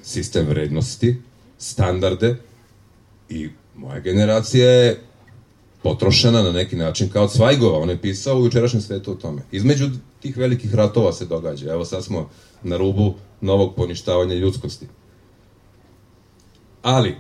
[0.03, 1.17] sistem vrednosti,
[1.59, 2.37] standarde
[3.29, 5.01] i moja generacija je
[5.83, 9.43] potrošena na neki način kao Cvajgova, on je pisao u jučerašnjem svetu o tome.
[9.53, 11.73] Između tih velikih ratova se događa.
[11.73, 12.31] Evo sad smo
[12.63, 14.87] na rubu novog poništavanja ljudskosti.
[16.83, 17.17] Ali,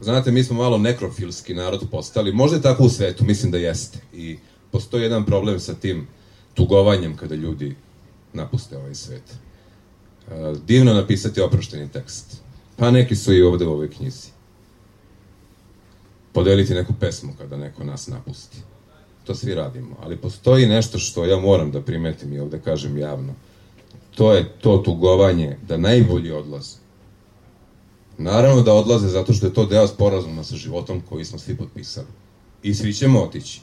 [0.00, 2.32] znate, mi smo malo nekrofilski narod postali.
[2.32, 3.98] Možda je tako u svetu, mislim da jeste.
[4.12, 4.38] I
[4.70, 6.06] postoji jedan problem sa tim
[6.54, 7.76] tugovanjem kada ljudi
[8.32, 9.22] napuste ovaj svet.
[10.28, 12.42] E, divno napisati oprošteni tekst.
[12.76, 14.28] Pa neki su i ovde u ovoj knjizi.
[16.32, 18.58] Podeliti neku pesmu kada neko nas napusti.
[19.24, 19.96] To svi radimo.
[20.02, 23.34] Ali postoji nešto što ja moram da primetim i ovde kažem javno.
[24.14, 26.76] To je to tugovanje da najbolji odlaze.
[28.18, 32.06] Naravno da odlaze zato što je to deo sporazuma sa životom koji smo svi potpisali.
[32.62, 33.60] I svi ćemo otići.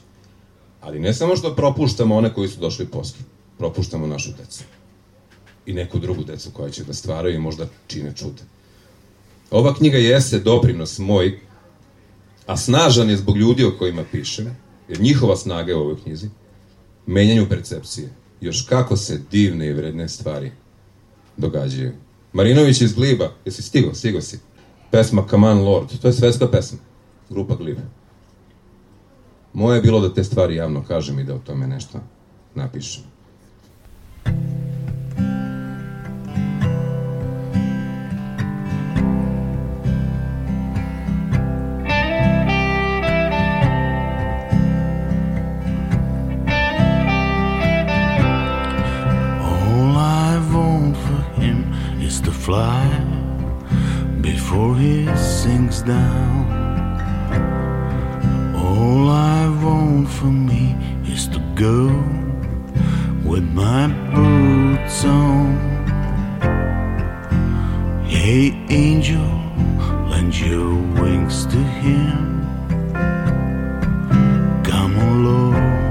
[0.80, 3.20] Ali ne samo što propuštamo one koji su došli posle,
[3.58, 4.64] propuštamo našu decu.
[5.66, 8.42] I neku drugu decu koja će da stvaraju i možda čine čude.
[9.50, 11.40] Ova knjiga jeste doprinos moj,
[12.46, 14.56] a snažan je zbog ljudi o kojima pišem,
[14.88, 16.28] jer njihova snaga je u ovoj knjizi,
[17.06, 18.10] menjanju percepcije.
[18.40, 20.52] Još kako se divne i vredne stvari
[21.36, 21.92] događaju.
[22.32, 24.38] Marinović iz Gliba, jesi stigo, stigo si.
[24.90, 26.78] Pesma Come on Lord, to je svetska pesma,
[27.30, 27.78] grupa Glib.
[29.52, 32.00] Moje je bilo da te stvari javno kažem i da o tome nešto
[32.54, 33.11] napišem.
[52.42, 52.88] Fly
[54.20, 56.42] before he sinks down.
[58.56, 60.74] All I want for me
[61.06, 61.86] is to go
[63.24, 65.54] with my boots on.
[68.06, 69.30] Hey, angel,
[70.10, 72.42] lend your wings to him.
[74.64, 75.82] Come on, Lord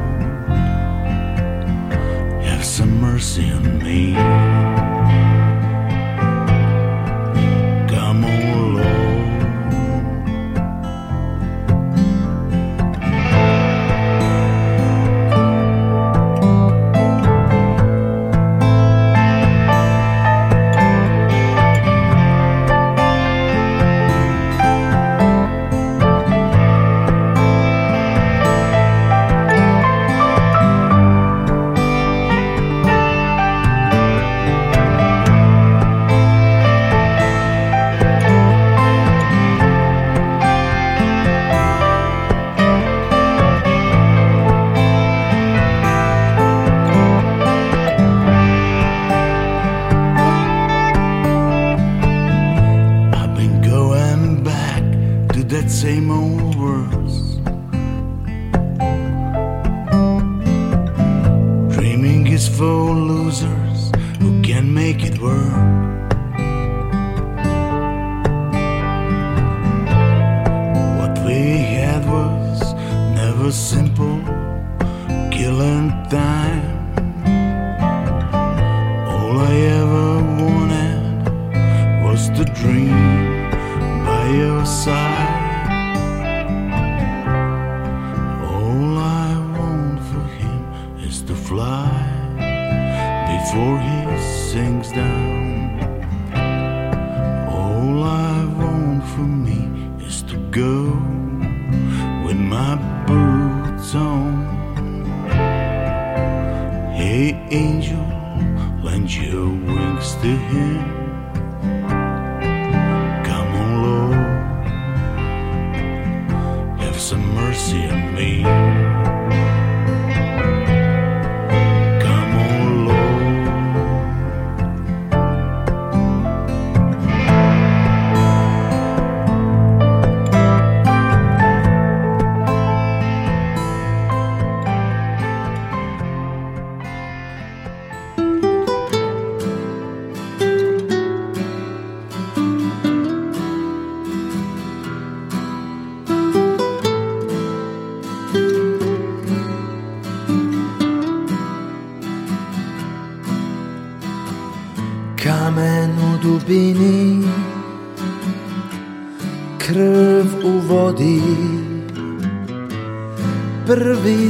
[2.44, 4.51] have some mercy on me.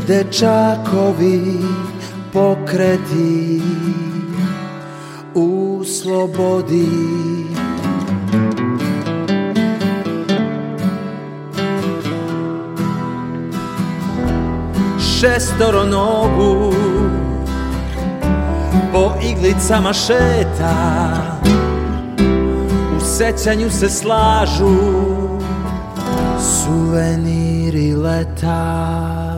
[0.08, 1.60] dečakovi
[2.34, 3.62] pokreti
[5.36, 6.88] u slobodi.
[15.20, 16.74] Šestoro nogu
[18.94, 20.76] po iglicama šeta
[22.98, 24.78] U sećanju se slažu
[26.40, 29.31] suveniri leta.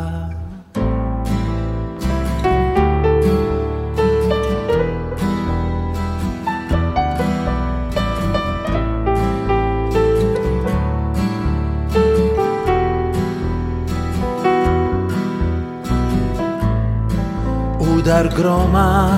[18.37, 19.17] Groma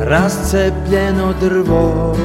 [0.00, 2.16] Rascepljeno drvo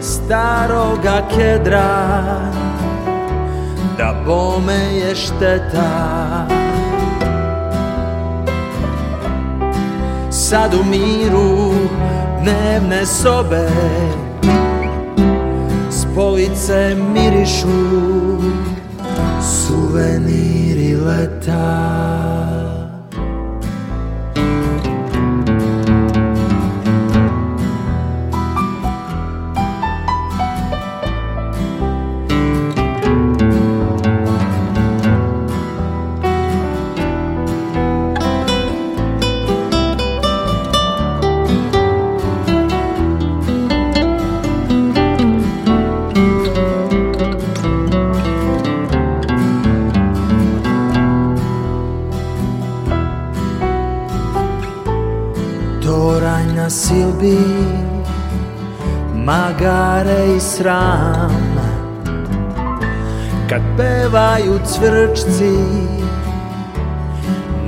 [0.00, 2.20] Staroga kedra
[3.98, 6.46] Da bome je šteta.
[10.30, 11.72] Sad u miru
[12.42, 13.68] dnevne sobe
[15.90, 17.68] S police mirišu
[19.42, 22.59] Suveniri leta
[60.40, 61.30] sram
[63.48, 65.58] Kad pevaju cvrčci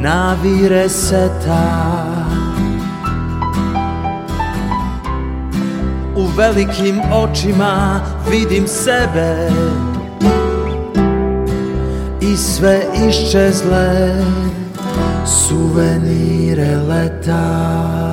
[0.01, 2.05] Navire seta
[6.17, 8.01] U velikim očima
[8.31, 9.51] vidim sebe
[12.21, 14.15] I sve iščezle
[15.25, 18.12] Suvenire leta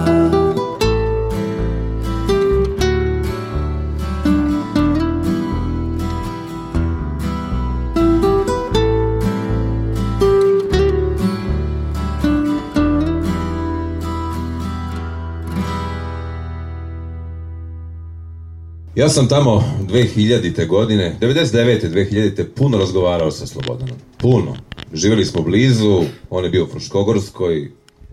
[18.99, 20.67] Ja sam tamo 2000.
[20.67, 21.89] godine, 99.
[21.89, 22.45] 2000.
[22.55, 23.95] puno razgovarao sa Slobodanom.
[24.17, 24.55] Puno.
[24.93, 27.71] Živjeli smo blizu, on je bio u Fruškogorskoj,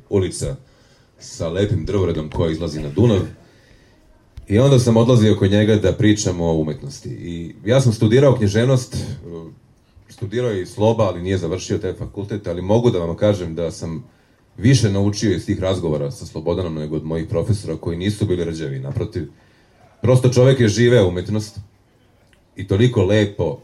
[0.09, 0.57] ulica
[1.19, 3.21] sa lepim drvoredom koja izlazi na Dunav.
[4.49, 7.09] I onda sam odlazio kod njega da pričamo o umetnosti.
[7.09, 8.97] I ja sam studirao književnost,
[10.09, 13.71] studirao je i Sloba, ali nije završio taj fakultet, ali mogu da vam kažem da
[13.71, 14.05] sam
[14.57, 18.79] više naučio iz tih razgovora sa Slobodanom nego od mojih profesora koji nisu bili rađevi,
[18.79, 19.29] naprotiv.
[20.07, 21.59] Prosto čovek je živeo umetnost
[22.57, 23.59] i toliko lepo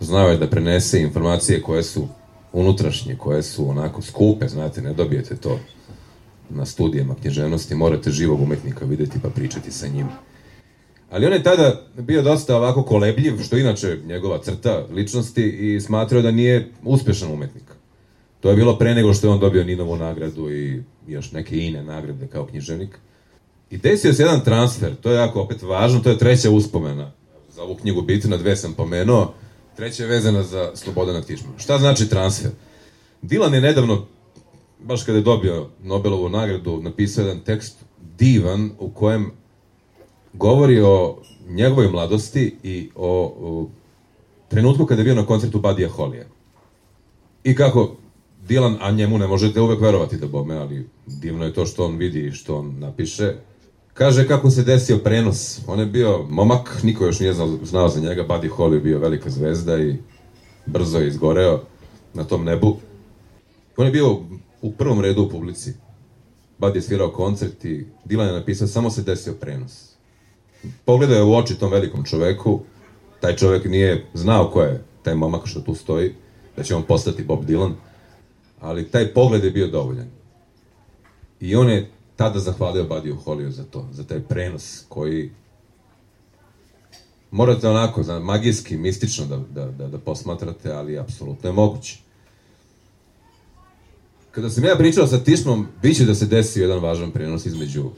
[0.00, 2.08] znao je da prenese informacije koje su
[2.52, 5.58] unutrašnje, koje su onako skupe, znate, ne dobijete to
[6.50, 10.06] na studijama književnosti, morate živog umetnika videti pa pričati sa njim.
[11.10, 16.22] Ali on je tada bio dosta ovako kolebljiv, što inače njegova crta ličnosti i smatrao
[16.22, 17.64] da nije uspešan umetnik.
[18.40, 21.82] To je bilo pre nego što je on dobio Ninovu nagradu i još neke ine
[21.82, 22.98] nagrade kao književnik.
[23.70, 27.12] I desio se jedan transfer, to je jako opet važno, to je treća uspomena.
[27.50, 29.34] Za ovu knjigu bitna, dve sam pomenuo,
[29.76, 31.58] treća je vezana za Slobodana Tišmana.
[31.58, 32.50] Šta znači transfer?
[33.22, 34.06] Dilan je nedavno,
[34.78, 37.84] baš kada je dobio Nobelovu nagradu, napisao jedan tekst
[38.18, 39.30] divan u kojem
[40.32, 43.68] govori o njegovoj mladosti i o, o
[44.48, 46.24] trenutku kada je bio na koncertu Badija Holija.
[47.44, 47.96] I kako
[48.48, 51.96] Dilan, a njemu ne možete uvek verovati da bome, ali divno je to što on
[51.96, 53.34] vidi i što on napiše.
[53.98, 55.60] Kaže kako se desio prenos.
[55.66, 58.26] On je bio momak, niko još nije znao, znao za njega.
[58.28, 59.96] Buddy Holly bio velika zvezda i
[60.66, 61.62] brzo je izgoreo
[62.14, 62.76] na tom nebu.
[63.76, 64.20] On je bio
[64.62, 65.72] u prvom redu u publici.
[66.58, 69.92] Buddy je svirao koncert i Dylan je napisao samo se desio prenos.
[70.84, 72.60] Pogledao je u oči tom velikom čoveku.
[73.20, 76.14] Taj čovek nije znao ko je taj momak što tu stoji,
[76.56, 77.72] da će on postati Bob Dylan
[78.60, 80.08] ali taj pogled je bio dovoljan.
[81.40, 85.30] I on je tada zahvalio Badiju Holiju za to, za taj prenos koji
[87.30, 91.98] morate onako, zna, magijski, mistično da, da, da, da posmatrate, ali apsolutno je moguće.
[94.30, 97.90] Kada sam ja pričao sa Tišmom, bit će da se desi jedan važan prenos između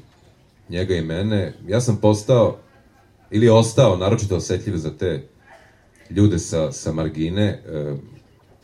[0.69, 1.55] njega i mene.
[1.69, 2.59] Ja sam postao,
[3.31, 5.29] ili ostao, naročito osetljiv za te
[6.11, 7.95] ljude sa, sa margine, e,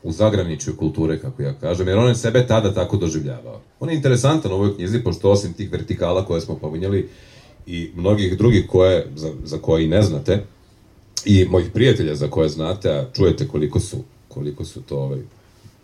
[0.04, 3.60] u zagraničju kulture, kako ja kažem, jer on je sebe tada tako doživljavao.
[3.80, 7.08] On je interesantan u ovoj knjizi, pošto osim tih vertikala koje smo pominjali
[7.66, 10.44] i mnogih drugih koje, za, za koje i ne znate,
[11.24, 13.96] i mojih prijatelja za koje znate, a čujete koliko su,
[14.28, 15.20] koliko su to ovaj,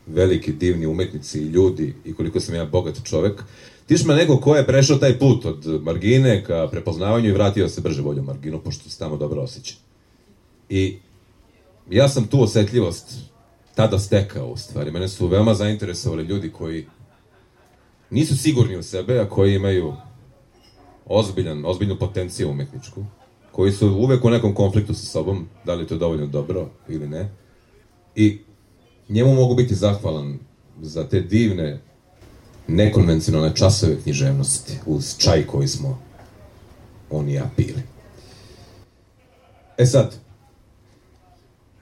[0.07, 3.43] veliki, divni umetnici i ljudi i koliko sam ja bogat čovek.
[3.87, 8.03] Tišma neko ko je prešao taj put od margine ka prepoznavanju i vratio se brže
[8.03, 9.75] volju marginu, pošto se tamo dobro osjeća.
[10.69, 10.97] I
[11.91, 13.30] ja sam tu osetljivost
[13.75, 14.91] tada stekao u stvari.
[14.91, 16.87] Mene su veoma zainteresovali ljudi koji
[18.11, 19.95] nisu sigurni u sebe, a koji imaju
[21.07, 23.05] ozbiljan, ozbiljnu potenciju umetničku,
[23.53, 27.09] koji su uvek u nekom konfliktu sa sobom, da li je to dovoljno dobro ili
[27.09, 27.31] ne.
[28.15, 28.41] I
[29.09, 30.39] njemu mogu biti zahvalan
[30.81, 31.81] za te divne,
[32.67, 36.03] nekonvencionalne časove književnosti uz čaj koji smo
[37.11, 37.83] on i ja pili.
[39.79, 40.17] E sad,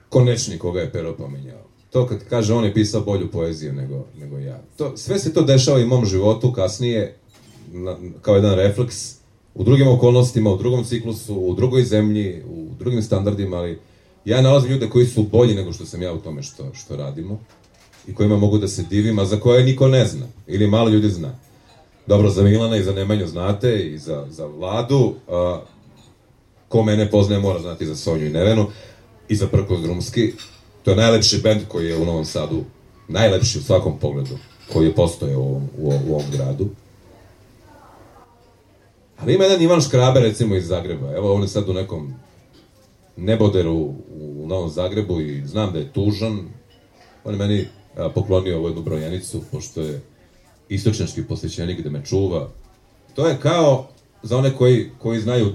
[0.09, 1.68] konečni koga je Pero pominjao.
[1.89, 4.61] To kad kaže on je pisao bolju poeziju nego, nego ja.
[4.77, 7.15] To, sve se to dešava i mom životu kasnije
[7.71, 9.15] na, kao jedan refleks
[9.55, 13.79] u drugim okolnostima, u drugom ciklusu, u drugoj zemlji, u drugim standardima, ali
[14.25, 17.39] ja nalazim ljude koji su bolji nego što sam ja u tome što, što radimo
[18.07, 21.09] i kojima mogu da se divim, a za koje niko ne zna, ili malo ljudi
[21.09, 21.35] zna.
[22.07, 25.61] Dobro, za Milana i za Nemanju znate, i za, za Vladu, a,
[26.69, 28.67] ko mene poznaje mora znati za Sonju i Nevenu,
[29.29, 30.33] i za Prko Drumski.
[30.89, 32.63] To je najlepši bend koji je u Novom Sadu,
[33.07, 34.37] najlepši u svakom pogledu,
[34.73, 36.69] koji je postoje u ovom, u, u ovom gradu.
[39.17, 41.11] Ali ima jedan Ivan Škrabe, recimo, iz Zagreba.
[41.15, 42.13] Evo, on je sad u nekom
[43.17, 43.75] neboderu
[44.19, 46.39] u Novom Zagrebu i znam da je tužan.
[47.23, 47.67] On je meni
[47.97, 50.01] a, poklonio ovu jednu brojenicu, pošto je
[50.69, 52.49] istočnjački posvećenik da me čuva.
[53.15, 53.87] To je kao,
[54.23, 55.53] za one koji, koji znaju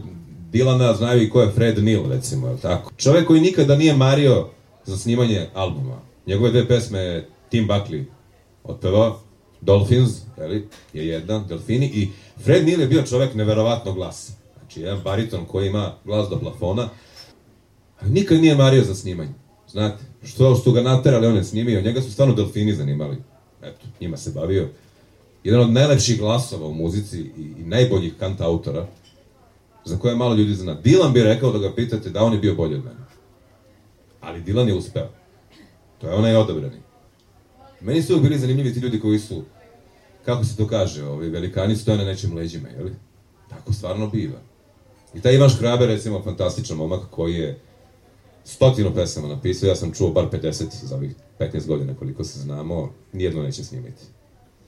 [0.52, 2.90] Dilana, znaju i ko je Fred Neil, recimo, je tako?
[2.96, 4.54] Čovek koji nikada nije mario
[4.86, 6.00] za snimanje albuma.
[6.26, 8.04] Njegove dve pesme je Tim Buckley
[8.64, 9.20] otpevao,
[9.60, 12.08] Dolphins, jeli, je jedan, Delfini, i
[12.44, 14.32] Fred Neil je bio čovek neverovatno glasa.
[14.58, 16.88] Znači, jedan bariton koji ima glas do plafona,
[18.00, 19.32] ali nikad nije mario za snimanje.
[19.68, 23.16] Znate, što su ga naterali, on je snimio, njega su stvarno delfini zanimali.
[23.62, 24.68] Eto, njima se bavio.
[25.44, 28.86] Jedan od najlepših glasova u muzici i, i najboljih kanta autora,
[29.84, 30.74] za koje malo ljudi zna.
[30.74, 33.03] Dilan bi rekao da ga pitate da on je bio bolji od mene.
[34.24, 35.08] Ali Dilan je uspeo.
[36.00, 36.80] To je onaj odabrani.
[37.80, 39.42] Meni su bili zanimljivi ti ljudi koji su,
[40.24, 42.92] kako se to kaže, ovi velikani stoje na nečim leđima, jeli?
[43.48, 44.38] Tako stvarno biva.
[45.14, 47.60] I taj Ivan Škraber, recimo, fantastičan momak koji je
[48.44, 52.92] stotinu pesama napisao, ja sam čuo bar 50 za ovih 15 godina koliko se znamo,
[53.12, 54.02] nijedno neće snimiti.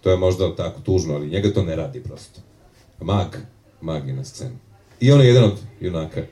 [0.01, 2.41] To je možda tako tužno, ali njega to ne radi prosto.
[3.01, 3.37] Mag,
[3.81, 4.57] mag je na sceni.
[5.01, 6.23] I on je jedan od junaka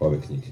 [0.00, 0.46] ove knjige.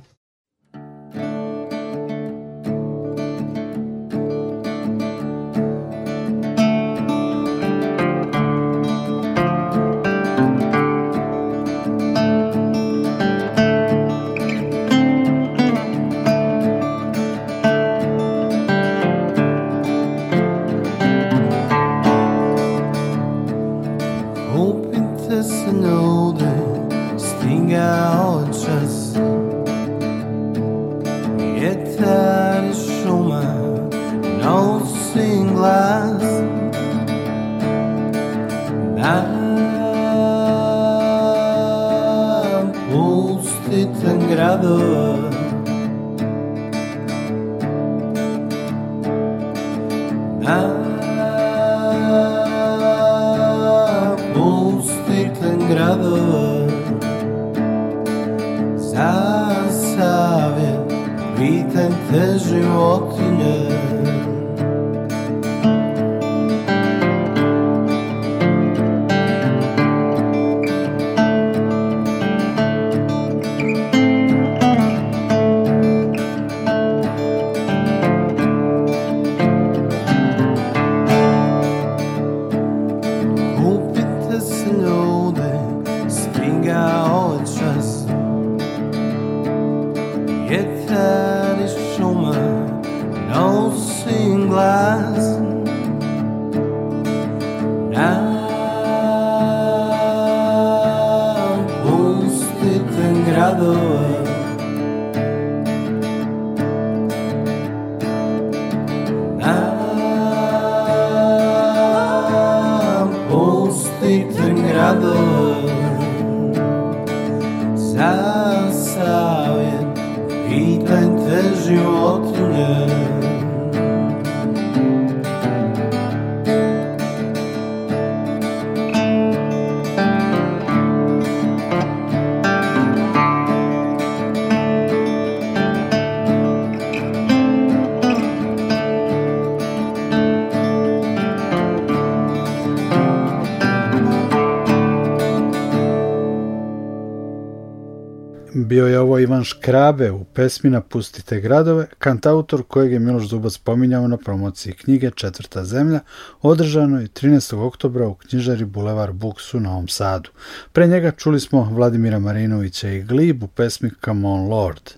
[149.89, 155.65] Škrabe u pesmi Napustite gradove, kantautor kojeg je Miloš Zubac spominjao na promociji knjige Četvrta
[155.65, 156.01] zemlja,
[156.43, 157.57] održanoj 13.
[157.67, 160.31] oktobra u knjižari Bulevar Buks u Novom Sadu.
[160.73, 164.91] Pre njega čuli smo Vladimira Marinovića i Glib u pesmi Come on Lord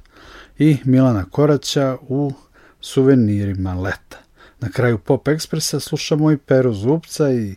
[0.58, 2.32] i Milana Koraća u
[2.80, 4.18] Suvenirima leta.
[4.60, 7.56] Na kraju Pop Ekspresa slušamo i Peru Zubca i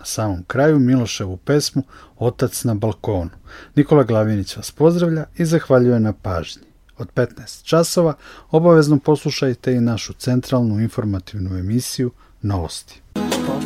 [0.00, 1.82] na samom kraju Miloševu pesmu
[2.18, 3.30] Otac na balkonu.
[3.76, 6.62] Nikola Glavinić vas pozdravlja i zahvaljuje na pažnji.
[6.98, 8.14] Od 15 časova
[8.50, 12.10] obavezno poslušajte i našu centralnu informativnu emisiju
[12.42, 13.00] Novosti.
[13.46, 13.62] Pop.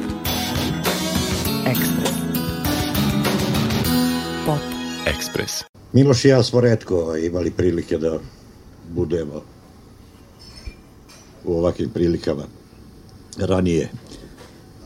[1.66, 2.10] Ekspres.
[4.46, 4.60] Pop.
[5.06, 5.64] Ekspres.
[5.92, 8.18] Miloš i ja smo redko imali prilike da
[8.90, 9.42] budemo
[11.44, 12.42] u ovakvim prilikama
[13.38, 13.88] ranije.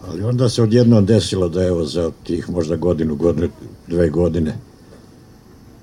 [0.07, 3.49] Ali onda se odjednom desilo da evo za tih možda godinu, godinu,
[3.87, 4.59] dve godine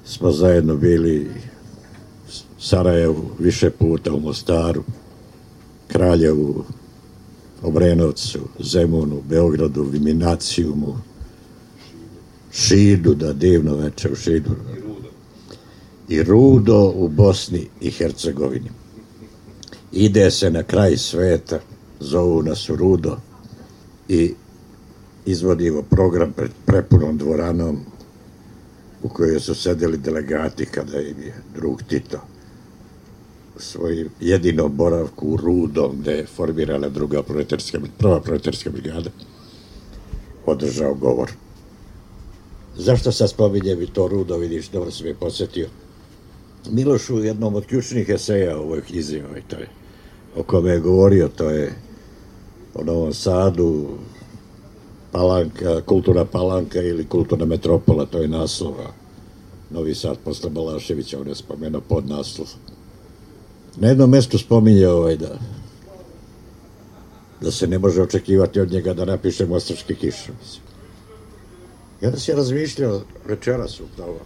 [0.06, 1.32] smo zajedno bili
[2.60, 4.84] Sarajevu više puta u Mostaru,
[5.88, 6.64] Kraljevu,
[7.62, 10.98] Obrenovcu, Zemunu, Beogradu, Viminacijumu,
[12.52, 14.52] Šidu, da divno veče u Šidu.
[16.10, 18.70] I Rudo u Bosni i Hercegovini.
[19.92, 21.60] Ide se na kraj sveta,
[22.00, 23.18] zovu nas u Rudo
[24.10, 24.34] i
[25.26, 27.80] izvodimo program pred prepunom dvoranom
[29.04, 32.22] u kojoj su sedeli delegati kada im je drug Tito
[33.58, 39.10] svoj jedino boravku u Rudom gde je formirana druga proletarska, prva proletarska brigada
[40.46, 41.32] održao govor.
[42.78, 45.68] Zašto sad spominjem i to Rudo, vidiš, dobro sam je posetio.
[46.70, 49.68] Miloš u jednom od ključnih eseja ovoj knjizi, ovaj, to je,
[50.36, 51.74] o kome je govorio, to je
[52.76, 53.98] o Novom Sadu,
[55.12, 58.94] Palanka, kultura Palanka ili kulturna metropola, to je naslova.
[59.70, 62.48] Novi Sad posle Balaševića, on je spomenuo pod naslov.
[63.76, 65.40] Na jednom mestu spominje ovaj da
[67.42, 70.32] da se ne može očekivati od njega da napiše Mostarske kiše.
[72.02, 74.20] Ja da se razmišljao večeras upravo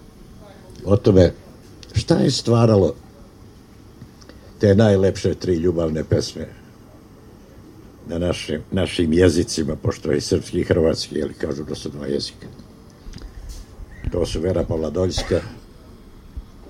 [0.86, 1.34] o tome
[1.94, 2.94] šta je stvaralo
[4.60, 6.59] te najlepše tri ljubavne pesme
[8.10, 12.48] na našim, našim jezicima, pošto je srpski i hrvatski, jeli kažu da su dva jezika.
[14.12, 15.42] To su Vera Pavladoljska,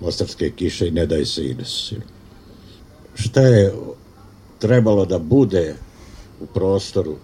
[0.01, 1.93] Mostarske kiše i Ne daj se Ines.
[3.15, 3.73] Šta je
[4.59, 5.75] trebalo da bude
[6.41, 7.15] u prostoru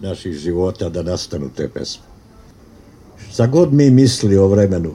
[0.00, 2.04] naših života da nastanu te pesme?
[3.30, 4.92] Šta god mi misli o vremenu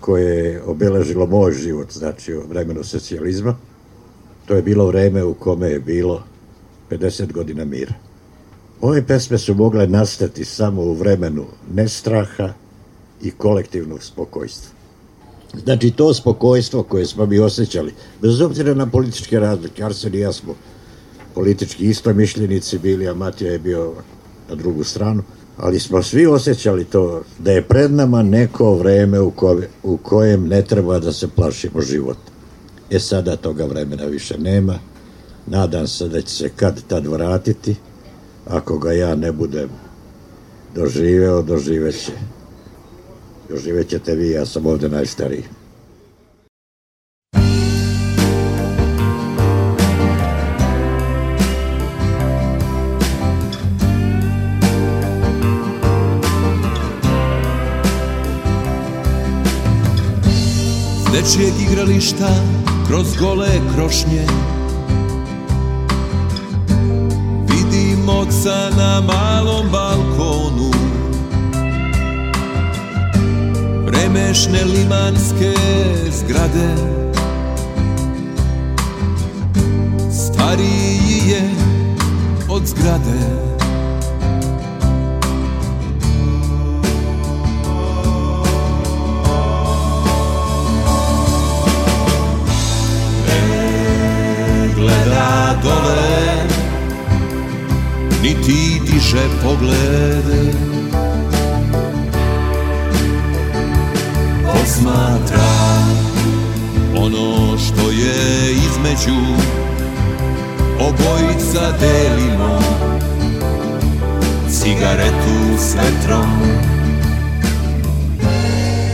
[0.00, 3.56] koje je obeležilo moj život, znači o vremenu socijalizma,
[4.46, 6.22] to je bilo vreme u kome je bilo
[6.90, 7.94] 50 godina mira.
[8.80, 12.52] Ove pesme su mogle nastati samo u vremenu nestraha
[13.22, 14.76] i kolektivnog spokojstva.
[15.64, 20.32] Znači, to spokojstvo koje smo mi osjećali, bez obzira na političke razlike, Arsen i ja
[20.32, 20.54] smo
[21.34, 23.92] politički istomišljenici bili, a Matija je bio
[24.48, 25.22] na drugu stranu,
[25.56, 30.48] ali smo svi osjećali to da je pred nama neko vreme u, ko, u kojem
[30.48, 32.30] ne treba da se plašimo života.
[32.90, 34.78] E sada toga vremena više nema,
[35.46, 37.76] nadam se da će se kad tad vratiti,
[38.46, 39.68] ako ga ja ne budem
[40.74, 42.12] doživeo, doživeće.
[43.48, 45.44] Doživećete vi, ja sam ovde najstariji.
[61.12, 62.28] Dečijeg igrališta
[62.88, 64.26] kroz gole krošnje
[68.26, 70.70] Oca na malom balkonu.
[73.86, 75.54] Vremešne limanske
[76.10, 76.74] zgrade.
[80.10, 81.50] Stariji je
[82.48, 83.45] od zgrade
[98.46, 100.54] Niti diže pogled
[104.44, 105.52] Posmatra
[106.96, 109.20] ono što je između.
[110.80, 112.58] Obojica delimo
[114.50, 116.30] Cigaretu s vetrom.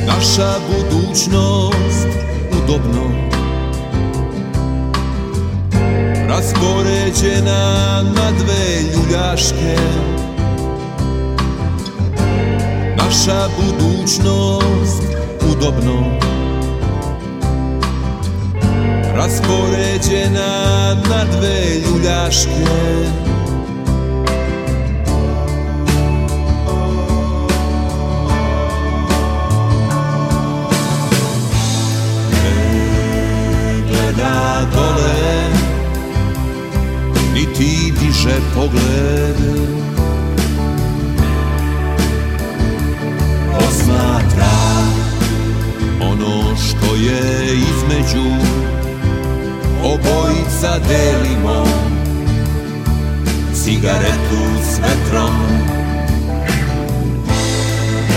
[0.06, 2.08] Naša budućnost
[2.62, 3.10] udobno
[6.42, 9.76] raspoređena na dve ljuljaške.
[12.96, 15.02] Naša budućnost
[15.52, 16.18] udobno.
[19.14, 22.50] Raspoređena na dve ljuljaške.
[32.32, 35.01] Ne gleda dole
[38.12, 39.36] Niti diže pogled
[43.58, 44.52] Posmatra
[46.00, 48.28] ono što je između.
[49.84, 51.64] Obojica delimo
[53.54, 55.36] Cigaretu s vetrom.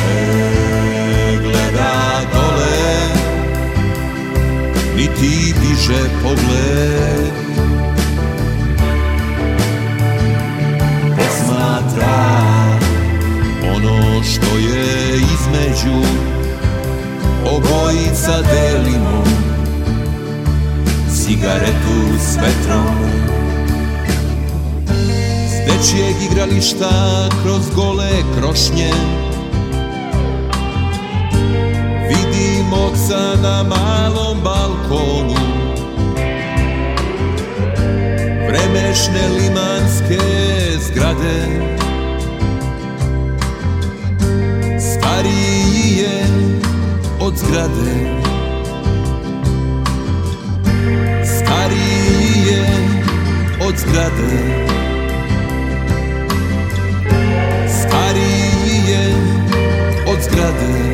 [0.03, 3.07] Ne gleda dole
[4.95, 7.44] Niti diže pogled
[11.85, 12.75] Posmatra
[13.75, 16.07] ono što je između
[17.45, 19.23] Obojica delimo.
[21.15, 22.95] Cigaretu s vetrom.
[25.47, 28.91] S dečijeg igrališta kroz gole krošnje.
[32.07, 35.35] Vidim oca na malom balkonu.
[38.47, 40.44] Vremešne limanske
[40.85, 41.37] zgrade
[44.79, 46.15] Starije
[47.19, 47.91] od zgrade
[51.23, 52.65] Starije
[53.67, 54.33] od zgrade
[57.67, 59.03] Starije
[60.07, 60.84] od zgrade